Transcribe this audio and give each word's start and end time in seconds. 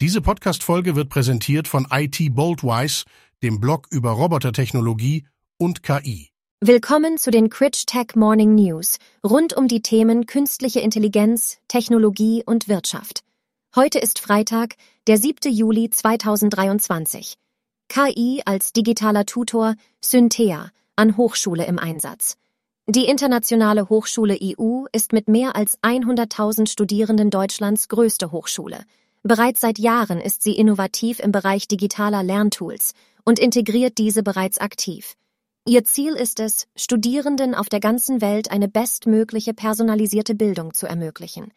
Diese 0.00 0.20
Podcast-Folge 0.20 0.94
wird 0.94 1.08
präsentiert 1.08 1.66
von 1.66 1.88
IT 1.90 2.32
Boldwise, 2.32 3.04
dem 3.42 3.58
Blog 3.58 3.88
über 3.90 4.12
Robotertechnologie 4.12 5.26
und 5.58 5.82
KI. 5.82 6.28
Willkommen 6.60 7.18
zu 7.18 7.32
den 7.32 7.50
Critch 7.50 7.84
Tech 7.84 8.14
Morning 8.14 8.54
News 8.54 8.98
rund 9.26 9.56
um 9.56 9.66
die 9.66 9.82
Themen 9.82 10.26
künstliche 10.26 10.78
Intelligenz, 10.78 11.58
Technologie 11.66 12.44
und 12.46 12.68
Wirtschaft. 12.68 13.24
Heute 13.74 13.98
ist 13.98 14.20
Freitag, 14.20 14.76
der 15.08 15.18
7. 15.18 15.52
Juli 15.52 15.90
2023. 15.90 17.34
KI 17.88 18.42
als 18.44 18.72
digitaler 18.72 19.26
Tutor 19.26 19.74
Synthea 20.00 20.70
an 20.94 21.16
Hochschule 21.16 21.66
im 21.66 21.80
Einsatz. 21.80 22.36
Die 22.86 23.06
Internationale 23.06 23.88
Hochschule 23.88 24.38
EU 24.40 24.84
ist 24.92 25.12
mit 25.12 25.26
mehr 25.26 25.56
als 25.56 25.76
100.000 25.82 26.68
Studierenden 26.68 27.30
Deutschlands 27.30 27.88
größte 27.88 28.30
Hochschule. 28.30 28.84
Bereits 29.22 29.60
seit 29.60 29.78
Jahren 29.78 30.20
ist 30.20 30.42
sie 30.42 30.56
innovativ 30.56 31.18
im 31.20 31.32
Bereich 31.32 31.68
digitaler 31.68 32.22
Lerntools 32.22 32.94
und 33.24 33.38
integriert 33.38 33.98
diese 33.98 34.22
bereits 34.22 34.58
aktiv. 34.58 35.16
Ihr 35.66 35.84
Ziel 35.84 36.14
ist 36.14 36.40
es, 36.40 36.66
Studierenden 36.76 37.54
auf 37.54 37.68
der 37.68 37.80
ganzen 37.80 38.22
Welt 38.22 38.50
eine 38.50 38.68
bestmögliche 38.68 39.52
personalisierte 39.52 40.34
Bildung 40.34 40.72
zu 40.72 40.86
ermöglichen. 40.86 41.52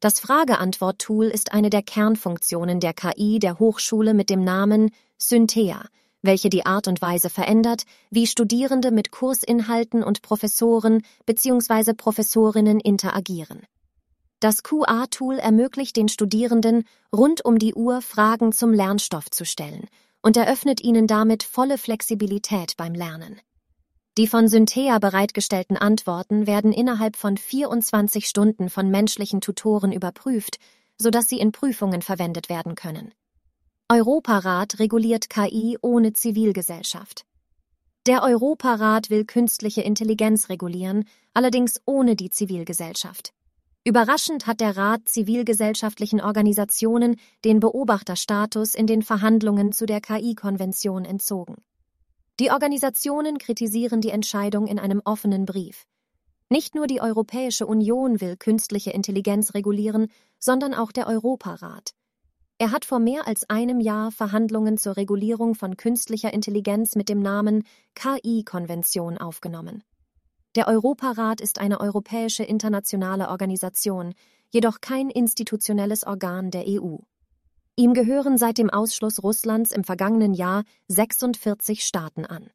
Das 0.00 0.20
Frage-Antwort-Tool 0.20 1.26
ist 1.26 1.52
eine 1.52 1.70
der 1.70 1.82
Kernfunktionen 1.82 2.78
der 2.78 2.94
KI 2.94 3.40
der 3.40 3.58
Hochschule 3.58 4.14
mit 4.14 4.30
dem 4.30 4.44
Namen 4.44 4.92
Synthea, 5.16 5.82
welche 6.22 6.50
die 6.50 6.66
Art 6.66 6.86
und 6.86 7.02
Weise 7.02 7.30
verändert, 7.30 7.82
wie 8.10 8.28
Studierende 8.28 8.92
mit 8.92 9.10
Kursinhalten 9.10 10.04
und 10.04 10.22
Professoren 10.22 11.02
bzw. 11.26 11.94
Professorinnen 11.94 12.78
interagieren. 12.78 13.62
Das 14.40 14.62
QA-Tool 14.62 15.38
ermöglicht 15.38 15.96
den 15.96 16.08
Studierenden, 16.08 16.84
rund 17.12 17.44
um 17.44 17.58
die 17.58 17.74
Uhr 17.74 18.02
Fragen 18.02 18.52
zum 18.52 18.72
Lernstoff 18.72 19.30
zu 19.30 19.44
stellen 19.44 19.86
und 20.22 20.36
eröffnet 20.36 20.80
ihnen 20.80 21.08
damit 21.08 21.42
volle 21.42 21.76
Flexibilität 21.76 22.76
beim 22.76 22.94
Lernen. 22.94 23.40
Die 24.16 24.28
von 24.28 24.48
Synthea 24.48 24.98
bereitgestellten 24.98 25.76
Antworten 25.76 26.46
werden 26.46 26.72
innerhalb 26.72 27.16
von 27.16 27.36
24 27.36 28.28
Stunden 28.28 28.68
von 28.68 28.90
menschlichen 28.90 29.40
Tutoren 29.40 29.92
überprüft, 29.92 30.58
sodass 30.98 31.28
sie 31.28 31.38
in 31.38 31.52
Prüfungen 31.52 32.02
verwendet 32.02 32.48
werden 32.48 32.74
können. 32.74 33.12
Europarat 33.88 34.78
reguliert 34.78 35.30
KI 35.30 35.78
ohne 35.82 36.12
Zivilgesellschaft. 36.12 37.24
Der 38.06 38.22
Europarat 38.22 39.10
will 39.10 39.24
künstliche 39.24 39.82
Intelligenz 39.82 40.48
regulieren, 40.48 41.04
allerdings 41.34 41.80
ohne 41.86 42.14
die 42.16 42.30
Zivilgesellschaft. 42.30 43.32
Überraschend 43.84 44.46
hat 44.46 44.60
der 44.60 44.76
Rat 44.76 45.08
zivilgesellschaftlichen 45.08 46.20
Organisationen 46.20 47.16
den 47.44 47.60
Beobachterstatus 47.60 48.74
in 48.74 48.86
den 48.86 49.02
Verhandlungen 49.02 49.72
zu 49.72 49.86
der 49.86 50.00
KI-Konvention 50.00 51.04
entzogen. 51.04 51.56
Die 52.40 52.50
Organisationen 52.50 53.38
kritisieren 53.38 54.00
die 54.00 54.10
Entscheidung 54.10 54.66
in 54.66 54.78
einem 54.78 55.00
offenen 55.04 55.44
Brief. 55.46 55.86
Nicht 56.50 56.74
nur 56.74 56.86
die 56.86 57.00
Europäische 57.00 57.66
Union 57.66 58.20
will 58.20 58.36
künstliche 58.36 58.90
Intelligenz 58.90 59.54
regulieren, 59.54 60.08
sondern 60.38 60.72
auch 60.74 60.92
der 60.92 61.06
Europarat. 61.06 61.90
Er 62.58 62.72
hat 62.72 62.84
vor 62.84 62.98
mehr 62.98 63.26
als 63.26 63.48
einem 63.50 63.80
Jahr 63.80 64.10
Verhandlungen 64.10 64.78
zur 64.78 64.96
Regulierung 64.96 65.54
von 65.54 65.76
künstlicher 65.76 66.32
Intelligenz 66.32 66.96
mit 66.96 67.08
dem 67.08 67.20
Namen 67.20 67.64
KI-Konvention 67.94 69.18
aufgenommen. 69.18 69.84
Der 70.56 70.66
Europarat 70.66 71.40
ist 71.40 71.58
eine 71.58 71.80
europäische 71.80 72.42
internationale 72.42 73.28
Organisation, 73.28 74.14
jedoch 74.50 74.80
kein 74.80 75.10
institutionelles 75.10 76.06
Organ 76.06 76.50
der 76.50 76.64
EU. 76.66 76.96
Ihm 77.76 77.94
gehören 77.94 78.38
seit 78.38 78.58
dem 78.58 78.70
Ausschluss 78.70 79.22
Russlands 79.22 79.72
im 79.72 79.84
vergangenen 79.84 80.34
Jahr 80.34 80.64
46 80.88 81.84
Staaten 81.84 82.24
an. 82.24 82.50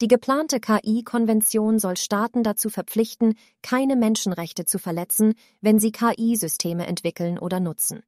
Die 0.00 0.08
geplante 0.08 0.58
KI-Konvention 0.60 1.78
soll 1.78 1.96
Staaten 1.96 2.42
dazu 2.42 2.70
verpflichten, 2.70 3.34
keine 3.62 3.96
Menschenrechte 3.96 4.64
zu 4.64 4.78
verletzen, 4.78 5.34
wenn 5.60 5.78
sie 5.78 5.92
KI-Systeme 5.92 6.86
entwickeln 6.86 7.38
oder 7.38 7.60
nutzen. 7.60 8.02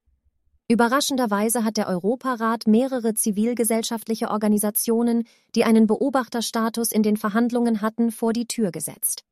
Überraschenderweise 0.69 1.63
hat 1.63 1.77
der 1.77 1.87
Europarat 1.87 2.67
mehrere 2.67 3.15
zivilgesellschaftliche 3.15 4.31
Organisationen, 4.31 5.23
die 5.55 5.63
einen 5.63 5.87
Beobachterstatus 5.87 6.91
in 6.91 7.05
den 7.05 7.17
Verhandlungen 7.17 7.83
hatten, 7.83 8.11
vor 8.11 8.33
die 8.33 8.47
Tür 8.47 8.73
gesetzt. 8.73 9.25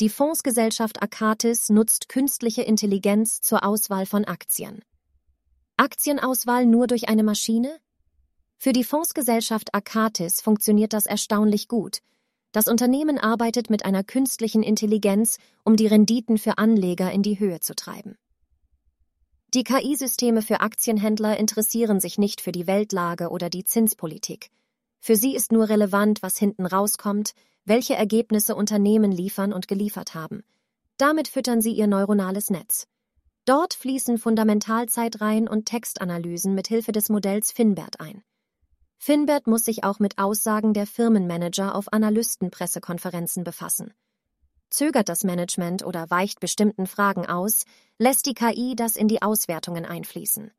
Die 0.00 0.08
Fondsgesellschaft 0.08 1.02
Akatis 1.02 1.70
nutzt 1.70 2.08
künstliche 2.08 2.62
Intelligenz 2.62 3.40
zur 3.40 3.64
Auswahl 3.64 4.06
von 4.06 4.24
Aktien. 4.24 4.82
Aktienauswahl 5.76 6.66
nur 6.66 6.88
durch 6.88 7.08
eine 7.08 7.22
Maschine? 7.22 7.70
Für 8.58 8.72
die 8.72 8.84
Fondsgesellschaft 8.84 9.72
Akatis 9.72 10.40
funktioniert 10.40 10.92
das 10.92 11.06
erstaunlich 11.06 11.68
gut. 11.68 11.98
Das 12.50 12.66
Unternehmen 12.66 13.18
arbeitet 13.18 13.70
mit 13.70 13.84
einer 13.84 14.02
künstlichen 14.02 14.64
Intelligenz, 14.64 15.38
um 15.62 15.76
die 15.76 15.86
Renditen 15.86 16.38
für 16.38 16.58
Anleger 16.58 17.12
in 17.12 17.22
die 17.22 17.38
Höhe 17.38 17.60
zu 17.60 17.76
treiben. 17.76 18.16
Die 19.54 19.62
KI-Systeme 19.64 20.42
für 20.42 20.60
Aktienhändler 20.60 21.38
interessieren 21.38 22.00
sich 22.00 22.18
nicht 22.18 22.40
für 22.40 22.52
die 22.52 22.66
Weltlage 22.66 23.30
oder 23.30 23.48
die 23.48 23.64
Zinspolitik. 23.64 24.50
Für 25.00 25.16
sie 25.16 25.36
ist 25.36 25.52
nur 25.52 25.68
relevant, 25.68 26.22
was 26.22 26.36
hinten 26.36 26.66
rauskommt, 26.66 27.32
welche 27.64 27.94
Ergebnisse 27.94 28.56
Unternehmen 28.56 29.12
liefern 29.12 29.52
und 29.52 29.68
geliefert 29.68 30.14
haben. 30.14 30.42
Damit 30.98 31.28
füttern 31.28 31.60
sie 31.60 31.72
ihr 31.72 31.86
neuronales 31.86 32.50
Netz. 32.50 32.86
Dort 33.44 33.74
fließen 33.74 34.18
Fundamentalzeitreihen 34.18 35.46
und 35.46 35.66
Textanalysen 35.66 36.54
mit 36.54 36.66
Hilfe 36.66 36.90
des 36.90 37.08
Modells 37.08 37.52
Finbert 37.52 38.00
ein. 38.00 38.24
Finbert 38.98 39.46
muss 39.46 39.64
sich 39.64 39.84
auch 39.84 40.00
mit 40.00 40.18
Aussagen 40.18 40.72
der 40.72 40.86
Firmenmanager 40.86 41.76
auf 41.76 41.92
Analystenpressekonferenzen 41.92 43.44
befassen. 43.44 43.94
Zögert 44.70 45.08
das 45.08 45.22
Management 45.22 45.84
oder 45.84 46.10
weicht 46.10 46.40
bestimmten 46.40 46.86
Fragen 46.86 47.26
aus, 47.26 47.64
lässt 47.98 48.26
die 48.26 48.34
KI 48.34 48.74
das 48.74 48.96
in 48.96 49.08
die 49.08 49.22
Auswertungen 49.22 49.84
einfließen. 49.84 50.50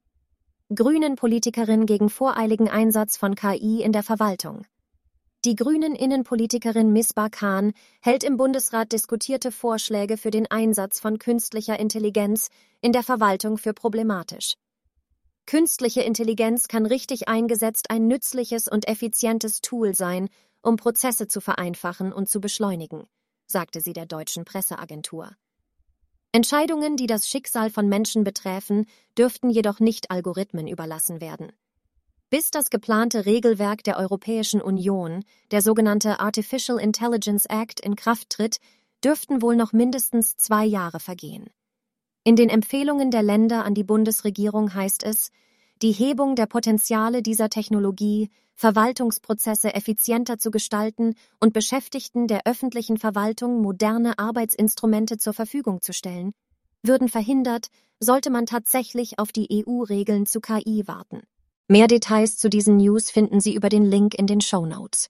Grünen-Politikerin 0.74 1.86
gegen 1.86 2.10
voreiligen 2.10 2.70
Einsatz 2.70 3.18
von 3.18 3.36
KI 3.36 3.82
in 3.82 3.92
der 3.92 4.04
Verwaltung. 4.04 4.66
Die 5.46 5.56
grünen 5.56 5.96
Innenpolitikerin 5.96 6.92
Misbah 6.92 7.30
Khan 7.30 7.74
hält 8.02 8.24
im 8.24 8.38
Bundesrat 8.38 8.92
diskutierte 8.92 9.52
Vorschläge 9.52 10.18
für 10.18 10.32
den 10.32 10.50
Einsatz 10.50 11.00
von 11.00 11.20
künstlicher 11.20 11.80
Intelligenz 11.80 12.50
in 12.82 12.92
der 12.92 13.04
Verwaltung 13.04 13.58
für 13.58 13.74
problematisch. 13.74 14.56
Künstliche 15.46 16.02
Intelligenz 16.02 16.68
kann 16.68 16.86
richtig 16.86 17.28
eingesetzt 17.28 17.90
ein 17.90 18.08
nützliches 18.08 18.68
und 18.68 18.88
effizientes 18.88 19.62
Tool 19.62 19.94
sein, 19.96 20.28
um 20.62 20.76
Prozesse 20.76 21.28
zu 21.28 21.40
vereinfachen 21.40 22.12
und 22.12 22.28
zu 22.28 22.42
beschleunigen 22.42 23.08
sagte 23.48 23.82
sie 23.82 23.94
der 23.94 24.06
deutschen 24.06 24.46
Presseagentur. 24.46 25.32
Entscheidungen, 26.32 26.98
die 26.98 27.08
das 27.08 27.28
Schicksal 27.28 27.70
von 27.70 27.90
Menschen 27.90 28.24
betreffen, 28.24 28.86
dürften 29.18 29.50
jedoch 29.50 29.80
nicht 29.80 30.12
Algorithmen 30.12 30.68
überlassen 30.68 31.22
werden. 31.22 31.52
Bis 32.30 32.52
das 32.52 32.70
geplante 32.70 33.26
Regelwerk 33.26 33.84
der 33.84 33.98
Europäischen 33.98 34.62
Union, 34.62 35.24
der 35.52 35.62
sogenannte 35.62 36.20
Artificial 36.20 36.78
Intelligence 36.78 37.46
Act, 37.46 37.80
in 37.80 37.96
Kraft 37.96 38.30
tritt, 38.30 38.60
dürften 39.04 39.42
wohl 39.42 39.56
noch 39.56 39.72
mindestens 39.72 40.36
zwei 40.36 40.66
Jahre 40.66 41.00
vergehen. 41.00 41.50
In 42.26 42.36
den 42.36 42.50
Empfehlungen 42.50 43.10
der 43.10 43.24
Länder 43.24 43.64
an 43.64 43.74
die 43.74 43.86
Bundesregierung 43.86 44.74
heißt 44.74 45.04
es, 45.04 45.32
die 45.82 45.92
Hebung 45.92 46.36
der 46.36 46.46
Potenziale 46.46 47.22
dieser 47.22 47.50
Technologie, 47.50 48.30
Verwaltungsprozesse 48.56 49.76
effizienter 49.76 50.40
zu 50.40 50.50
gestalten 50.50 51.14
und 51.40 51.54
Beschäftigten 51.54 52.28
der 52.28 52.42
öffentlichen 52.46 52.98
Verwaltung 52.98 53.62
moderne 53.62 54.18
Arbeitsinstrumente 54.18 55.18
zur 55.18 55.34
Verfügung 55.34 55.82
zu 55.82 55.94
stellen, 55.94 56.34
würden 56.82 57.10
verhindert, 57.10 57.68
sollte 58.00 58.30
man 58.30 58.46
tatsächlich 58.46 59.20
auf 59.20 59.32
die 59.32 59.48
EU-Regeln 59.52 60.26
zu 60.26 60.42
KI 60.42 60.88
warten. 60.88 61.22
Mehr 61.68 61.88
Details 61.88 62.38
zu 62.38 62.50
diesen 62.50 62.78
News 62.78 63.12
finden 63.12 63.42
Sie 63.42 63.54
über 63.54 63.70
den 63.70 63.86
Link 63.86 64.16
in 64.16 64.26
den 64.26 64.42
Show 64.42 64.66
Notes. 64.66 65.10